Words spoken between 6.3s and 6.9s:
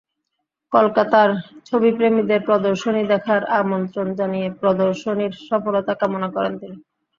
করেন তিনি।